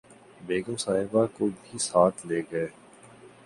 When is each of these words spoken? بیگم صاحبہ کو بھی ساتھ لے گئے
بیگم 0.41 0.75
صاحبہ 0.77 1.25
کو 1.35 1.47
بھی 1.61 1.79
ساتھ 1.79 2.25
لے 2.27 2.41
گئے 2.51 2.67